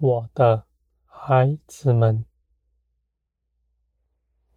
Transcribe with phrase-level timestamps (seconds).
[0.00, 0.64] 我的
[1.04, 2.24] 孩子们，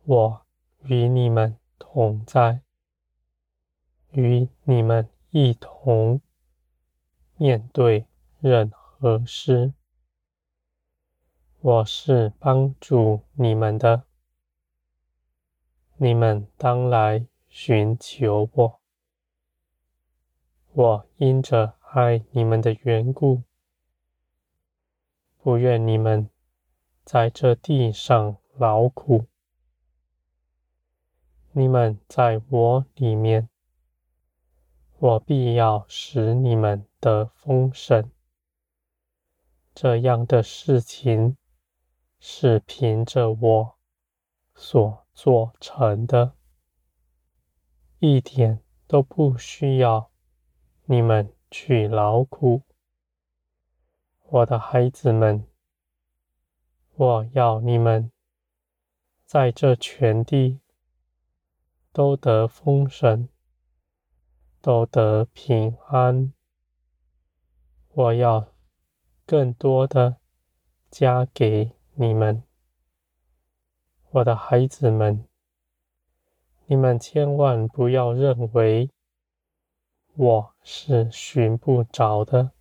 [0.03, 0.45] 我
[0.83, 2.61] 与你们同在，
[4.11, 6.21] 与你们一同
[7.37, 8.05] 面对
[8.39, 9.73] 任何事。
[11.59, 14.03] 我是帮助你们的，
[15.97, 18.81] 你们当来寻求我。
[20.73, 23.41] 我因着爱你们的缘故，
[25.43, 26.29] 不愿你们
[27.03, 29.25] 在这地上劳苦。
[31.51, 33.49] 你们在我里面，
[34.99, 38.11] 我必要使你们得丰盛。
[39.73, 41.35] 这样的事情
[42.19, 43.75] 是凭着我
[44.53, 46.35] 所做成的，
[47.97, 50.11] 一点都不需要。
[50.85, 52.61] 你们去劳苦，
[54.33, 55.45] 我的孩子们，
[56.95, 58.13] 我要你们
[59.25, 60.61] 在这全地
[61.91, 63.27] 都得丰盛，
[64.61, 66.31] 都得平安。
[67.89, 68.53] 我要
[69.25, 70.15] 更多的
[70.89, 72.41] 加给你们，
[74.11, 75.27] 我的孩子们，
[76.67, 78.89] 你们千万不要认为。
[80.15, 82.51] 我是寻不着的。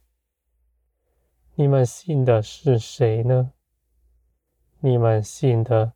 [1.60, 3.52] 你们信的是谁呢？
[4.78, 5.92] 你们信的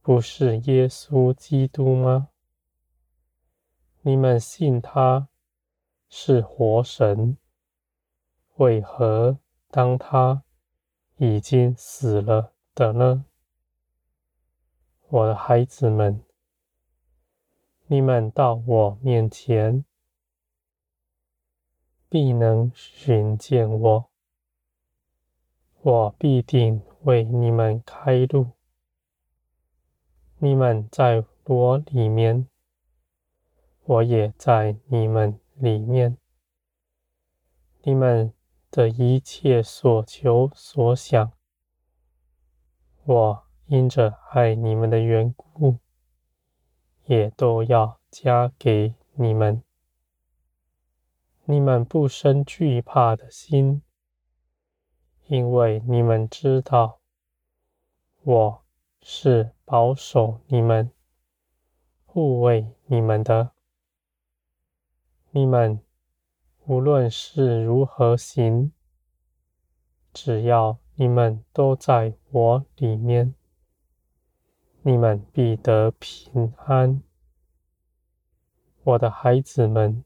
[0.00, 2.30] 不是耶稣基督吗？
[4.00, 5.28] 你们信他
[6.08, 7.38] 是活神，
[8.56, 9.38] 为何
[9.70, 10.42] 当他
[11.18, 13.24] 已经死了的呢？
[15.10, 16.24] 我的孩子们，
[17.86, 19.84] 你们到我面前。
[22.08, 24.11] 必能寻见我，
[25.84, 28.52] 我必定为你们开路。
[30.38, 32.46] 你们在我里面，
[33.82, 36.18] 我也在你们里面。
[37.82, 38.32] 你们
[38.70, 41.32] 的一切所求所想，
[43.04, 45.78] 我因着爱你们的缘故，
[47.06, 49.64] 也都要加给你们。
[51.44, 53.82] 你们不生惧怕的心，
[55.32, 57.00] 因为你们知道
[58.22, 58.62] 我
[59.00, 60.92] 是保守你们、
[62.04, 63.52] 护卫你们的。
[65.30, 65.80] 你们
[66.66, 68.72] 无论是如何行，
[70.12, 73.34] 只要你们都在我里面，
[74.82, 77.02] 你们必得平安。
[78.82, 80.04] 我的孩子们。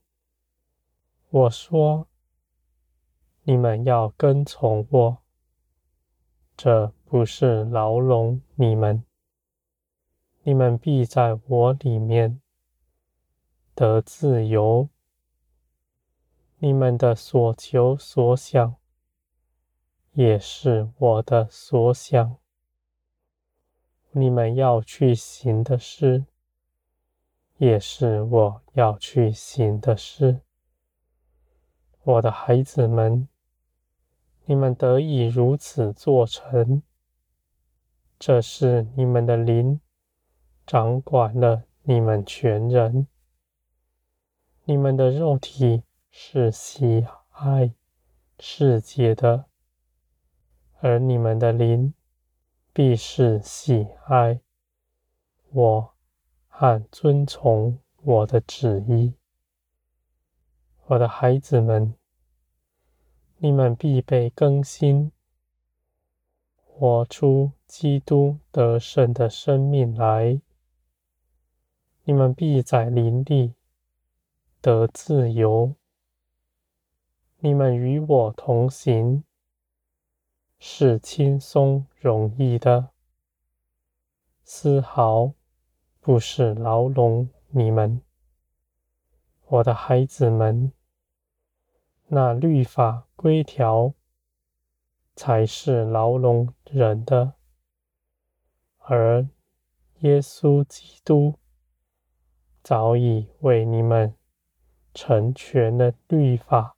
[1.30, 2.06] 我说
[3.48, 5.18] ：“你们要跟从我，
[6.56, 9.04] 这不是牢笼你们。
[10.42, 12.40] 你们必在我里面
[13.72, 14.88] 得自由。
[16.58, 18.74] 你们的所求所想，
[20.10, 22.38] 也是我的所想。
[24.10, 26.26] 你们要去行的事，
[27.58, 30.40] 也是我要去行的事。”
[32.02, 33.28] 我的孩子们，
[34.48, 36.82] 你们得以如此做成，
[38.16, 39.80] 这是你们的灵
[40.64, 43.08] 掌管了你们全人。
[44.64, 47.74] 你们的肉体是喜爱
[48.38, 49.46] 世界的，
[50.78, 51.92] 而你们的灵
[52.72, 54.40] 必是喜爱
[55.50, 55.94] 我
[56.46, 59.14] 和遵从我的旨意。
[60.86, 61.96] 我的孩子们，
[63.38, 65.12] 你们必被更新，
[66.64, 70.40] 活出基督得胜的生命来。
[72.04, 73.52] 你们必在灵里
[74.62, 75.74] 得自由。
[77.40, 79.22] 你们与我同行，
[80.58, 82.88] 是轻松容易的，
[84.44, 85.34] 丝毫
[86.00, 88.00] 不是牢笼你们。
[89.48, 90.72] 我的孩子们，
[92.06, 93.94] 那律法规条
[95.16, 97.32] 才是牢笼人的，
[98.78, 99.26] 而
[100.00, 101.34] 耶稣基督
[102.62, 104.14] 早已为你们
[104.94, 106.76] 成全了律法，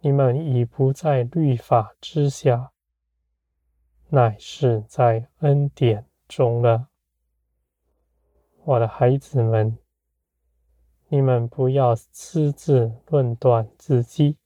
[0.00, 2.72] 你们已不在律法之下，
[4.10, 6.88] 乃是在恩典中了。
[8.64, 9.78] 我的孩子们。
[11.08, 14.38] 你们不要私自论断自己，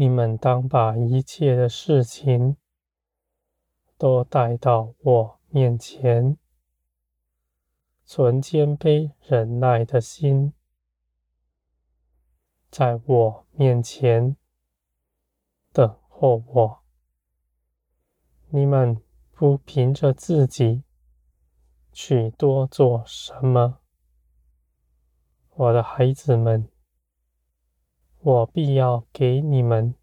[0.00, 2.56] 你们当把一切的事情
[3.98, 6.38] 都带到我面前，
[8.06, 10.54] 存谦卑忍耐的心，
[12.70, 14.38] 在我面前
[15.70, 16.82] 等候我。
[18.48, 19.02] 你们
[19.32, 20.82] 不凭着自己
[21.92, 23.80] 去多做什么，
[25.50, 26.69] 我的孩子们。
[28.22, 29.94] 我必要给你们，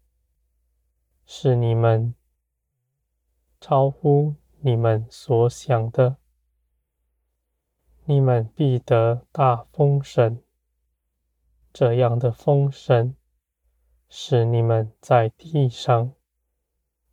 [1.24, 2.16] 是你们
[3.60, 6.16] 超乎你们所想的，
[8.06, 10.42] 你们必得大丰神。
[11.72, 13.14] 这样的丰盛，
[14.08, 16.12] 是你们在地上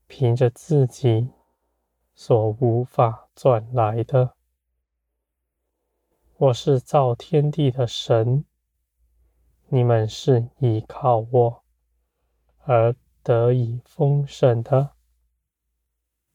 [0.08, 1.30] 凭着自己
[2.16, 4.34] 所无法赚来的。
[6.38, 8.44] 我是造天地的神。
[9.68, 11.64] 你们是依靠我
[12.60, 14.92] 而得以丰盛的，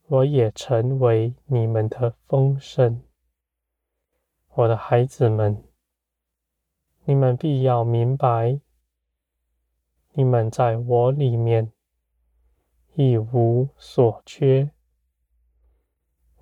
[0.07, 3.03] 我也成为你们的丰盛。
[4.55, 5.63] 我的孩子们，
[7.05, 8.61] 你们必要明白，
[10.13, 11.73] 你们在我里面
[12.95, 14.73] 一无所缺，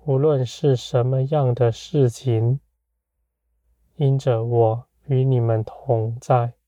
[0.05, 2.59] 无论是什么样的事情，
[3.95, 6.58] 因着我与你们同在。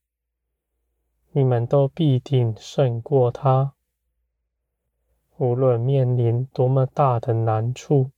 [1.34, 3.74] 你们都必定胜过他，
[5.38, 8.12] 无论面临多么大的难处，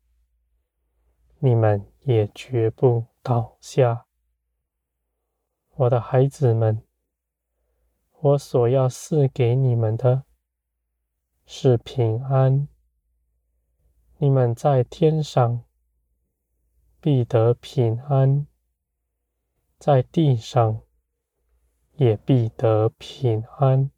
[1.37, 4.07] 你们也绝不倒下。
[5.75, 6.83] 我的孩子们，
[8.19, 10.23] 我所要赐给你们的
[11.45, 12.67] 是平安。
[14.17, 15.63] 你们在天上
[16.99, 18.47] 必得平安，
[19.77, 20.81] 在地上。
[21.95, 23.91] 也必得平安，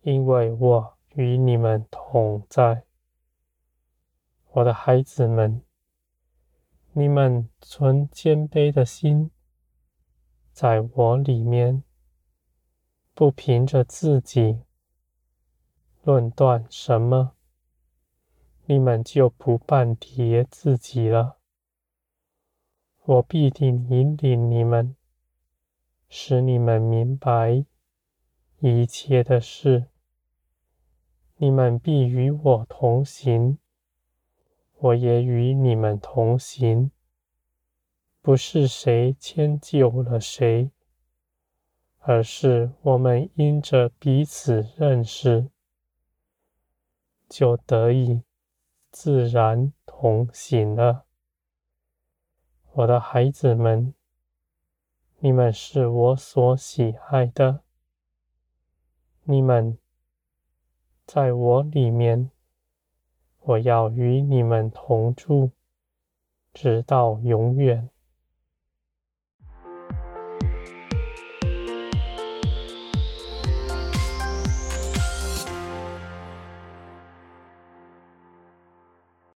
[0.00, 2.84] 因为我与你们同在。
[4.52, 5.62] 我的孩子们，
[6.92, 9.30] 你们存谦卑的心，
[10.52, 11.84] 在我里面，
[13.14, 14.60] 不凭着自己
[16.02, 17.32] 论断什么，
[18.64, 21.36] 你们就不绊跌自己了。
[23.04, 24.96] 我必定引领你们。
[26.14, 27.64] 使你们明白
[28.58, 29.86] 一切的事，
[31.36, 33.56] 你们必与我同行，
[34.76, 36.90] 我也与你们同行。
[38.20, 40.70] 不是谁迁就了谁，
[42.00, 45.48] 而是我们因着彼此认识，
[47.26, 48.20] 就得以
[48.90, 51.06] 自然同行了。
[52.72, 53.94] 我的孩子们。
[55.24, 57.60] 你们是我所喜爱的，
[59.22, 59.78] 你们
[61.06, 62.32] 在我里面，
[63.38, 65.52] 我要与你们同住，
[66.52, 67.88] 直到永远。